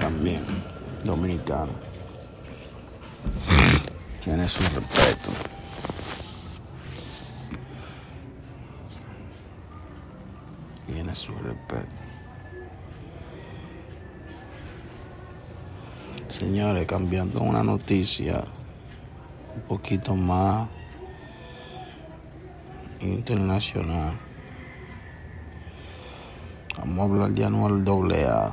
también, 0.00 0.42
dominicano. 1.04 1.72
Tiene 4.22 4.48
su 4.48 4.62
respeto. 4.62 5.30
Tiene 10.86 11.14
su 11.14 11.32
respeto. 11.32 11.88
Señores, 16.28 16.86
cambiando 16.86 17.40
una 17.40 17.62
noticia 17.62 18.44
un 19.54 19.62
poquito 19.62 20.14
más 20.14 20.68
internacional. 23.00 24.18
Vamos 26.78 26.98
a 26.98 27.02
hablar 27.02 27.30
de 27.30 27.44
anual 27.44 27.84
doble 27.84 28.26
A. 28.26 28.52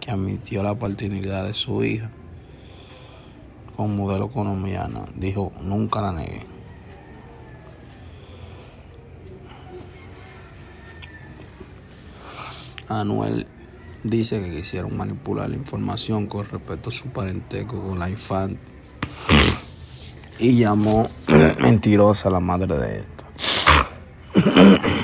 que 0.00 0.10
admitió 0.10 0.62
la 0.62 0.74
paternidad 0.74 1.46
de 1.46 1.54
su 1.54 1.82
hija 1.84 2.10
con 3.76 3.96
modelo 3.96 4.30
colombiana, 4.30 5.04
dijo, 5.16 5.52
nunca 5.60 6.00
la 6.00 6.12
negué. 6.12 6.46
Anuel 12.88 13.46
dice 14.02 14.40
que 14.40 14.50
quisieron 14.50 14.96
manipular 14.96 15.48
la 15.48 15.56
información 15.56 16.26
con 16.26 16.44
respecto 16.48 16.90
a 16.90 16.92
su 16.92 17.06
parentesco 17.08 17.80
con 17.80 17.98
la 17.98 18.08
infante 18.10 18.60
y 20.38 20.58
llamó 20.58 21.08
mentirosa 21.60 22.28
a 22.28 22.32
la 22.32 22.40
madre 22.40 22.76
de 22.76 22.98
esta. 23.00 23.24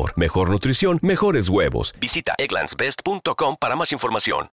mejor 0.15 0.49
nutrición, 0.49 0.99
mejores 1.01 1.49
huevos. 1.49 1.93
Visita 1.99 2.33
egglandsbest.com 2.37 3.57
para 3.59 3.75
más 3.75 3.91
información. 3.91 4.49